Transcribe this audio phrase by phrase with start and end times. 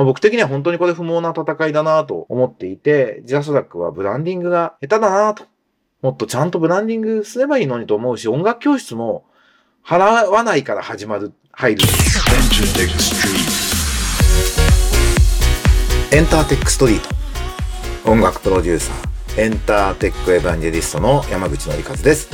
[0.00, 5.44] まあ、僕的には本当にこれ不毛な戦いだなと思っていて、ジャスダックはブランディングが下手だなと。
[6.00, 9.26] もっとちゃんとブランディングすればいいのにと思うし、音楽教室も
[9.84, 11.82] 払わないから始まる、入る。
[16.12, 16.98] エンターテックストリー
[18.02, 18.10] ト。
[18.10, 22.30] 音楽プロデューサー、エンターテックエヴァンジェリストの山口のりかずです。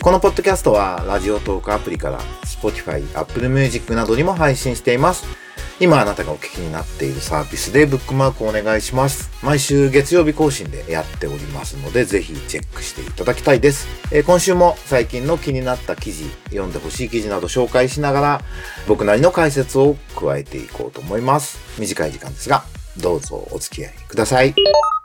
[0.00, 5.49] このポッドキャストはラジオトークアプリから Spotify、Apple Music などにも配信しています。
[5.82, 9.30] 今あなたがお聞きになっているサービスでブックマークをお願いします。
[9.42, 13.88] 毎週月曜日更新でやっておりますので、ぜひチェックしていただきたいです。
[14.12, 18.42] えー、今週も最近の気になった記事、読んでほしい記事など紹介しながら、
[18.88, 21.58] 僕なりの解説を加えていこうと思います。
[21.78, 22.62] 短い時間ですが、
[22.98, 24.54] どうぞお付き合いください。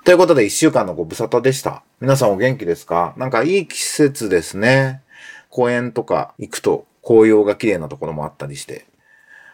[0.04, 1.84] ということで、一週間のご無沙汰でした。
[2.02, 3.14] 皆さんお元気ですか？
[3.16, 5.04] なんかいい季節ですね。
[5.50, 8.86] 公園とか行くと紅葉が綺麗なところもあったりして、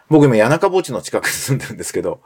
[0.08, 2.20] 僕今、谷中墓地の近くに住んでるんですけど、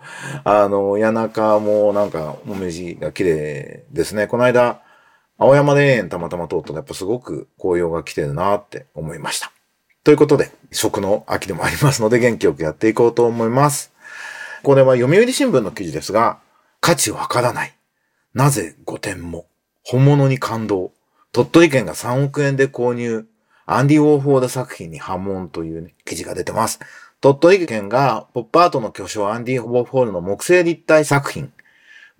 [0.45, 4.27] あの、谷中もなんか、もみじが綺麗ですね。
[4.27, 4.83] この間、
[5.39, 9.53] 青山霊園たまたま通ったらやっぱすごく紅葉が来てるなって思いました。
[10.03, 13.93] ということで、食の秋でもありますので元気よくやっていこうと思います。
[14.63, 16.39] これは読売新聞の記事ですが、
[16.81, 17.77] 価値わからない。
[18.33, 19.47] なぜ5点も。
[19.85, 20.93] 本物に感動。
[21.33, 23.27] 鳥取県が3億円で購入。
[23.67, 26.79] アンディ・ウォーホール作品に波紋というね、記事が出てます。
[27.27, 31.53] 鳥取県がポップアートの巨匠アンディ・ホボフォールの木製立体作品、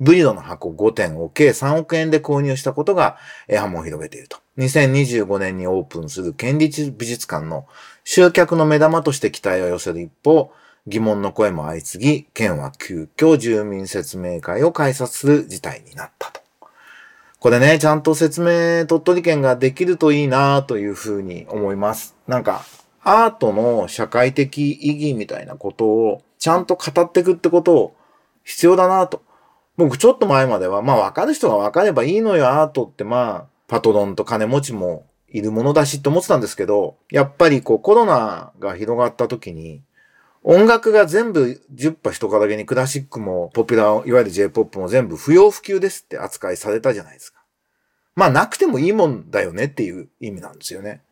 [0.01, 3.17] ブリドの箱5点を計3億円で購入したことが
[3.49, 4.39] 波紋を広げていると。
[4.59, 7.69] 2025年にオープンする県立美術館の
[8.03, 10.51] 集客の目玉として期待を寄せる一方、
[10.89, 16.41] 疑問の声も相次ぎ、県は急遽住民説明会を開催する事態になったと。
[17.39, 22.17] これね、ちゃんと説明、鳥取県ができるといいなというふうに思います。
[22.27, 22.65] なんか、
[23.09, 27.97] アートの社会的意義みたいなことをちゃんと語っていくってことを
[28.43, 29.23] 必要だなと。
[29.77, 39.83] 僕ちょっと前までは、まあ分かる人が分かればいいのよ、アートってまあ、パトロンと金持ちもいるものだしって思ってたんですけど、やっぱりこうコロナが広がった時に、
[40.43, 47.41] 音楽が全部10波人からげにクラシックもポピュラー、いわゆる J-POP も全部不要不急ですって扱いされたじゃないですか。
[48.17, 51.03] まあなくてもいいもんだよねっていう意味なんですよね。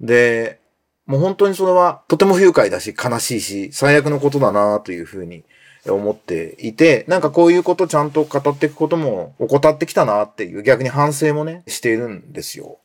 [0.00, 0.60] で、
[1.06, 5.44] もう本当にそれはとても不愉快だし悲しいし最悪のことだなというふうに
[5.88, 12.78] 思っていて、なんかこういうことちゃんと語っていくことも怠ってきたなっていう逆に反省もね、しているんですよ。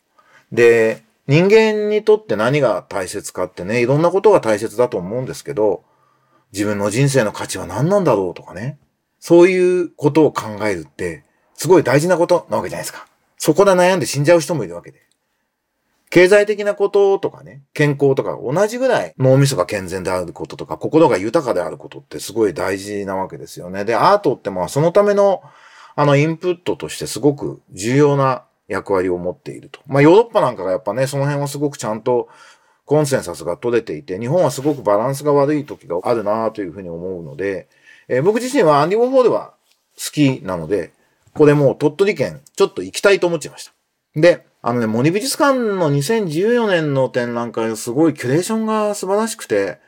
[0.51, 5.83] で、人間にとって何が大切かってね、いろんなことが大切だと思うんですけど、
[6.51, 8.77] 自分の人生の価値は何なんだろうとかね、
[9.19, 11.23] そういうことを考えるって、
[11.55, 13.07] すごい大事なことなわけじゃないですか。
[13.38, 14.99] そこで悩んで死んじゃう人もいるわけで。
[16.11, 23.85] 経済的なこととかね、健康とか同じぐらい脳みそが健全であることとか、心が豊かであることってすごい大事なわけですよね。
[23.85, 25.41] で、アートってまあそのための
[25.95, 29.79] あのインプットとしてすごく重要な役割を持っていると。
[29.88, 32.27] まあヨーロッパなんかがやっぱね、その辺はすごくちゃんと
[32.83, 37.69] コンセンサスが取れていて、日本はすごくバランスが悪い時があるなというふうに思うので、
[38.09, 39.53] えー、僕自身はアンディ・ウォーホールは
[39.95, 40.91] 好きなので、
[41.33, 43.71] これもう鳥取県ちょっと行きたいと思っちゃいました。
[44.19, 49.79] で、あのね、森美術館の2014年の展覧会すごいキュレーションが素晴らしくて、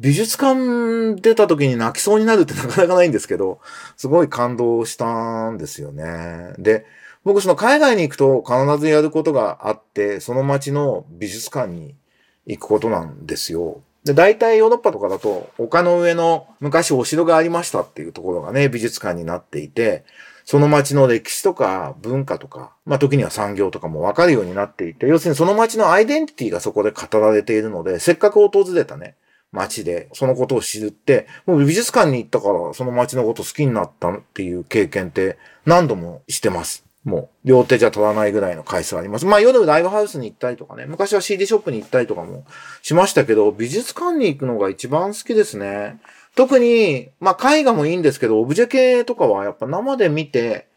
[0.00, 3.60] 美術館出た時に泣きそうになるってなかなかないんですけど、
[3.96, 6.54] すごい感動したんですよね。
[6.58, 6.86] で、
[7.24, 11.94] 僕その海外に行くと必ずやることがあって、その街の美術館に
[12.46, 13.82] 行くことなんですよ。
[14.04, 20.04] で、大体ヨーロッパとかだと、丘の上の昔お城がありましたっていうところがね、美術館になっていて、
[20.48, 29.14] その街の歴史とか文化とか、まあ時には産業とかもわかるようになっていて、要するにその街のアイデンティティがそこで語られているので、せっかく訪れたね、
[29.52, 35.36] 街でそのことを知るって、もう美術館に行ったからその街のこと好きになったっていう経験って
[35.66, 36.82] 何度もしてます。
[37.04, 39.26] もう、両手じゃ取らないぐらいの回数あります。
[39.26, 42.46] まあ夜ライブハウスに行ったりとかね、昔は CD ショップに行ったりとかも
[42.80, 46.00] しましたけど、美術館に行くのが一番好きですね。
[46.38, 50.68] 特に、まあ絵画もいいんですけど、オブジェ系とかはやっぱ生で見て、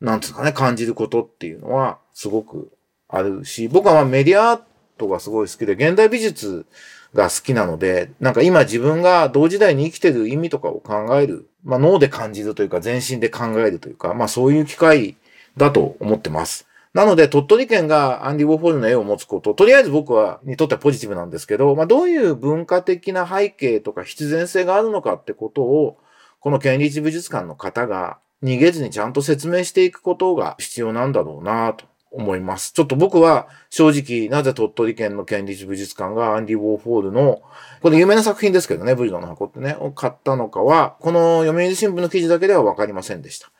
[0.00, 2.72] なんつうかね、感じることっていうのはすごく
[3.06, 4.60] あるし、僕はまあメディアアー
[4.96, 6.64] トがすごい好きで、現代美術
[7.12, 15.18] が好きなので、なんか今自分が同時代に生きてる意味とかを考える、まあ脳で感じるというか、全身で考えるというか、まあそういう機会
[15.58, 16.65] だと思ってます。
[16.96, 25.98] なので、鳥取県がアンディ・ウォーホールの絵を持つこと、とりあえず僕は、にとってはポジティブなんですけど、まあ、どういう文化的な背景とか必然性があるのかってことを、
[26.40, 32.72] この県立美術館の方が逃げずにちゃんと説明していくことが必要なんだろうなと思います。
[32.72, 37.42] ちょっと僕は正直、なぜ鳥取県の県立美術館がアンディ・ウォーホールの、
[37.82, 43.50] これ有名な作品ですけどね、ブリドの箱ってね、を買ったのかは、この読売新聞の記事だけではわかりませんでした。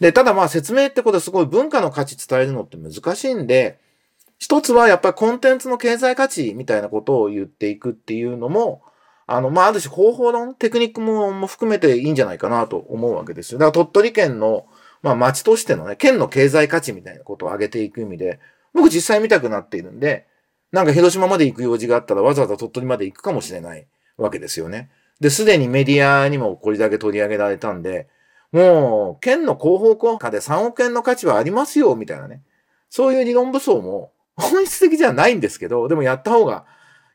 [0.00, 3.78] で、ただまあ説明ってことはすごい文化の価値伝えるのって難しいんで、
[4.38, 8.82] 一つはやっぱりコンテンツの経済価値みたいなことを言っていくっていうのも、
[9.26, 13.58] あの、まあ、ある種方法論、テクニックもも含めていいんじゃないかなと思うわけですよ。
[13.58, 14.66] だから鳥取県の、
[15.02, 18.38] まあ、町としてのね、県の経済価値みたいなことを上げていく意味で、
[18.72, 20.26] 僕実際見たくなっているんで、
[20.70, 24.90] なんか広島まで行く用事があったらわざわざ鳥取まで行くかもしれないわけですよね。
[25.20, 28.08] で、すでにメディアにもこれだけ取り上げられたんで、
[28.56, 32.40] もう、県の広報効果で3億円の価値はありますよ、みたいなね。
[32.88, 36.64] そういう理論武装も 本質的じゃないんですけど、でもやった方が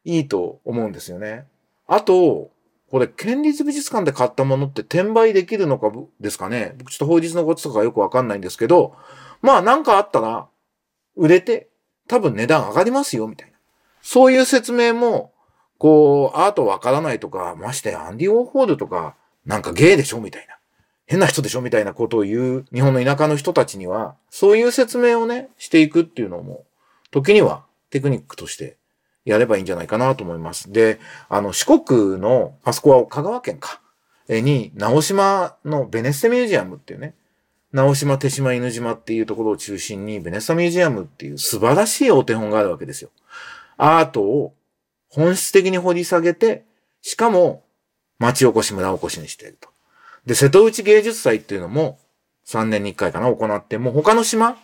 [0.05, 1.47] いいと思うんですよね。
[1.87, 2.51] あと、
[2.91, 8.95] これ、県立美術館で買ったものって転売できるのかですかね僕ちょっと法律のこととかよくわかんないんですけど、
[9.41, 10.47] まあなんかあったら、
[11.15, 11.69] 売れて、
[12.07, 13.57] 多分値段上がりますよ、みたいな。
[14.03, 15.33] そういう説明も、
[15.79, 20.60] こう、アートわからないとか、ましてアンディ・ウォーホールとか、なんかゲイでしょみたいな。
[21.05, 26.63] 変な人でしょみたいなことを言う日本の田舎の人たちには、そういう説明をね、していくっていうのも、
[27.11, 28.77] 時にはテクニックとして
[29.25, 30.71] やればいいんじゃないかなと思います。
[30.71, 30.99] で、
[31.29, 33.81] あの、四国の、あそこは香川県か、
[34.29, 37.15] に、直島のベネッセミュージアムっていうね、
[37.73, 43.09] 直島手島犬島っていうところを中心に、ベネッサミュージアムっていう素晴らしいお手本があるわけですよ。
[43.77, 44.53] アートを
[45.09, 46.65] 本質的に掘り下げて、
[47.01, 47.63] しかも
[48.19, 49.70] 町おこし村おこしにしていると。
[50.25, 51.99] で、瀬戸内芸術祭っていうのも
[52.45, 54.57] 3年に1回かな行って、もう他の島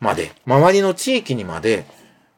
[0.00, 1.84] まで、周りの地域にまで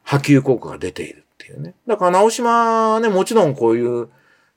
[0.03, 1.73] 波及効果が出ているっていうね。
[1.87, 4.09] だから直島ね、もちろんこういう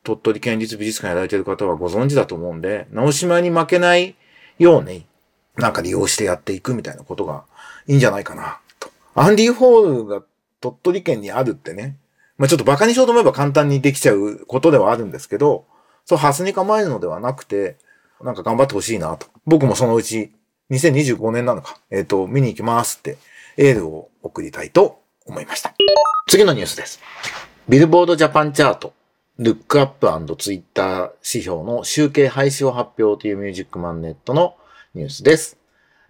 [0.03, 4.15] 鳥取県立美術館やられてる方はご存知だと思うんで、直島に負けない
[4.59, 5.07] ように、
[5.57, 7.45] なんか利用してやっていくみたいなことが
[7.87, 8.91] いいんじゃないかな、と。
[9.15, 10.23] アンディホールが
[10.61, 11.97] 鳥取県にあるってね、
[12.37, 15.67] まあちょっと馬鹿にしようと思えば簡単にできちゃうことではあるんですけど、
[16.05, 17.77] そう、ハスに構えるのではなくて、
[18.23, 19.27] なんか頑張ってほしいなと。
[19.47, 20.33] 僕もそのうち
[20.71, 23.19] 2025年なのか、えっ、ー、と、見に行きますって、
[23.57, 25.75] エールを送りたいと思いました。
[26.27, 27.01] 次のニュースです。
[27.69, 28.93] ビルボードジャパンチャート、
[29.39, 34.57] ルックアップツイッター指標の集計廃止を発表というミュージックマンネットの
[34.95, 35.59] ニュースです。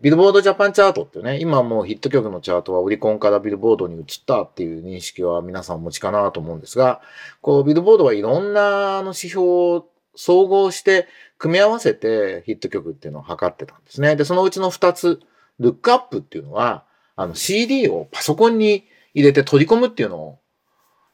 [0.01, 7.01] ビルボードジャパンチャートってね、今もうヒット曲のチャートはオリコンからビルボードに移ったっていう認識は皆さんお持ちかなと思うんですが、
[7.41, 9.87] こうビルボードはいろんなあの指標を
[10.17, 11.09] 総合して
[11.39, 14.17] 組み合わせてヒット曲っていうのを測ってたんですね。
[14.17, 15.21] で、そのうちの2つ、
[15.59, 16.85] ルックアップっていうのは、
[17.17, 18.85] あの CD をパソコンに
[19.15, 20.39] 入れて取り込むっていうのを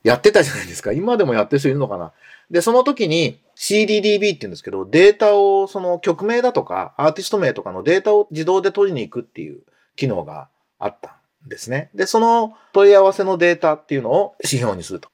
[0.03, 0.93] やってたじゃないですか。
[0.93, 2.13] 今でもやってる人いるのかな。
[2.51, 9.61] で、その時に CDDB って言うんですけど、データを、その曲名だとか、アーティスト名とかのデータを自動で取りに行くっていう
[9.97, 10.49] 機能が
[10.79, 11.91] あったんですね。
[11.95, 15.09] で、その問い合わせのデータっていうのを指標にすると。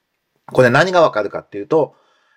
[0.53, 1.97] これ何がわかるかっていうと、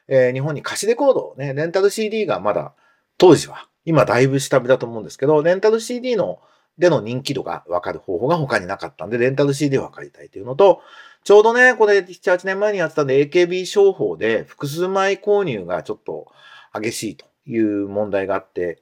[0.10, 2.74] えー、日本に貸しレコード、ね、レンタル CD がまだ
[3.18, 6.40] 当時は、今だいぶ下火だと思うんですけど、レンタル CD の
[6.80, 10.82] での人気度がわかる方法が他になかったんで、レンタル CD を測りたいというのと、
[11.24, 16.28] ちょうどね、これ7、8年前にやってたんで AKB 商法で複数枚購入がちょっと
[16.74, 18.82] 激しいという問題があって、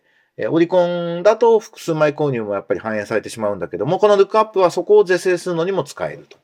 [0.50, 6.38] オリコンだと複数枚購入もやっぱり反映されてしまうんだけども、このルックアップはそこを是正するのにも使えると。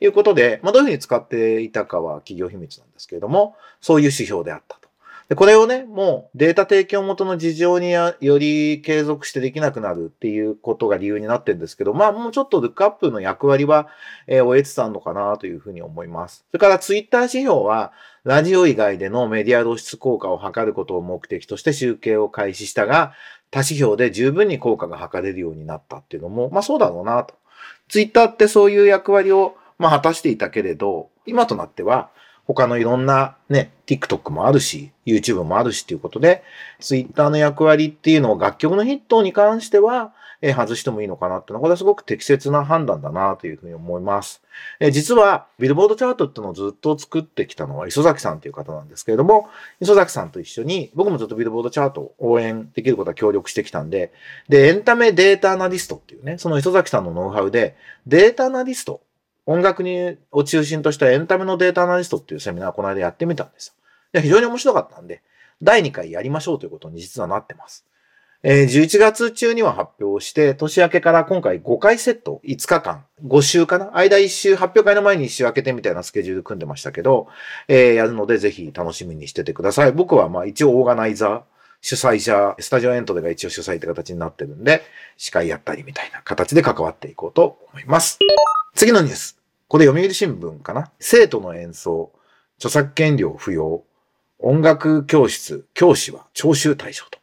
[0.00, 4.88] いうことで、まあ、どういうふうに使っていたかは企業秘密なんですけれども、そういう指標であったと。
[5.28, 13.88] で、これをね、もうデータ提供元の事情により継続してできなくなるっていうことが理由になってるんですけど、まあもうちょっとルックアップの役割は、
[14.26, 16.46] えー、終えてたのかなというふうに思います。
[16.50, 17.92] それからツイッター指標は、
[18.24, 23.12] ラジオ以外でのメディア露出効果を測ることを目的として集計を開始したが、
[23.50, 27.34] 他指標で十分に効果が測れるようになったっていうのも、まあそうだろうなと。
[27.88, 32.10] ツイッターってそういう役割を、まあ、果たしていたけれど、今となっては、
[32.46, 36.42] 他のいろんなね、TikTok もあるし、YouTube もあるしっていうことで、
[36.80, 44.40] Twitter の役割っていうのを楽曲のヒットに関しては、え外してもいいのかなってのは、これはすごく適切な判断だなというふうに思います。
[44.78, 49.48] え実は、ビルボードチャートっていうのをずっと作ってきたのは磯崎さんという方なんですけれども、
[49.80, 54.12] 磯崎さんと一緒に、僕もずっとビルボードチャートを応援できることは協力してきたんで、
[54.48, 59.02] で、エンタメデータアナリストっていうね、その磯崎さんのノウハウで、データアナリスト
[59.50, 63.74] 音楽にを中心としたエンタメのデータアナリストっていうセミナーをこの間やってみたんです
[64.12, 64.20] よ。
[64.20, 65.22] 非常に面白かったんで、
[65.62, 67.86] 第2回やりましょうということに実はなってます。
[68.42, 73.96] えー、11月中には発表して、年明けから今回5回セット、5日間、5週かな？
[73.96, 77.28] 間1週、発表会の前に1週明けてみたいなスケジュール組んでましたけど、
[77.68, 79.92] えー、やるのでぜひ楽しみにしててください。
[79.92, 81.42] 僕はまあ一応オーガナイザー
[81.80, 84.82] 主催者、スタジオエントでが一応主催って形になってるんで、
[85.16, 88.18] 司会やったりみたいな形で関わっていこうと思います。
[88.74, 89.37] 次のニュース。
[89.68, 90.90] これ読売新聞かな？
[90.98, 92.10] 生徒の演奏、
[92.56, 93.84] 著作権料不要、
[94.38, 97.18] 音楽教室、教師は徴収対象と。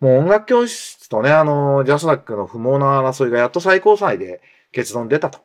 [0.00, 4.40] もう音楽教室とね、あの、ジャスダックの不毛な争いがやっと最高裁で
[4.72, 5.40] 結論出たと。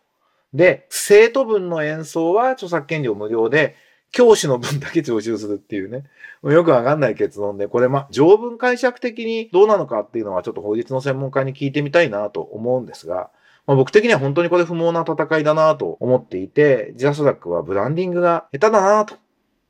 [0.54, 3.76] で、生徒分の演奏は著作権料無料で、
[4.14, 6.06] 教師の分だけ徴収するっていうね、
[6.42, 13.30] よくわかんない結論で、これま、条文解釈的にどうなのかっていうのはちょっと法律の専門家に聞いてみたいなと思うんですが、
[13.68, 19.16] まあ、僕的には本当にこれ不毛な戦いだなと思っていて、ジャスダックはブランディングが下手だなと。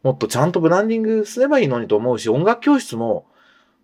[0.03, 3.25] もっとちゃんとブランディングすればいいのにと思うし、音楽教室も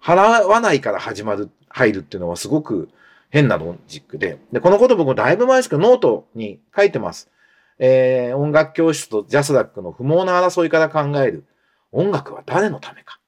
[0.01, 2.89] 払わないから始まる、入るっていうのはすごく
[3.30, 4.38] 変なロジックで。
[4.51, 7.32] で、このこと僕もだいぶ前ですけど、ノートに書いてます。
[7.80, 11.46] えー、音楽教室と JASRACの不毛な争いから考える
[11.91, 13.20] 音楽は誰のためか。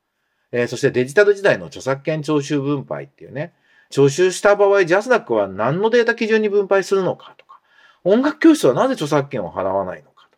[0.52, 3.54] えー、そしてデジタル時代の著作権徴収分配っていうね、
[3.94, 7.60] 徴収した場合、 JASRACは何のデータ基準に分配するのかとか、
[8.04, 10.38] 音楽教室はなぜ著作権を払わないのかと。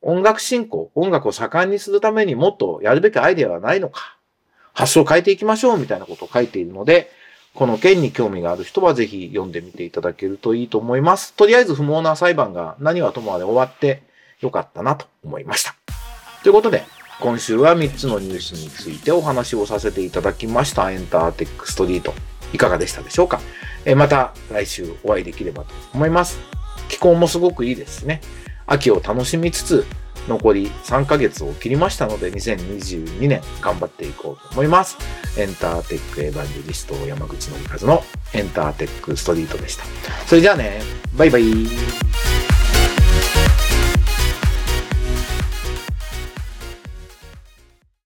[0.00, 4.16] 音楽振興、音楽を盛んにするためにもっとやるべきアイデアはないのか。
[4.72, 7.10] 発想を変えていきましょうみたいなことを書いているので、
[7.52, 11.34] この件に興味がある人はぜひ読んでみていただけるといいと思います。
[11.34, 14.02] とりあえず不毛な裁判が何はともあれ終わって
[14.40, 15.74] よかったなと思いました。
[16.42, 16.84] ということで、
[17.20, 20.90] 今週は3つのニュースについてお話をさせていただきました。
[20.90, 22.14] エンターテックストリート。
[22.52, 23.40] いかがでしたでしょうか？
[23.84, 26.38] えまた来週お会いできればと思います。
[26.88, 28.20] 気候もすごくいいですね。
[28.66, 29.86] 秋を楽しみつつ、
[30.26, 34.98] 残り3ヶ月を切りましたので、2022年頑張っていこうと思います。
[35.38, 38.02] エンターテックエヴァンジェリスト山口のりかずの
[38.34, 39.84] エンターテックストリートでした。
[40.26, 40.80] それじゃあね、
[41.16, 41.42] バイバイ。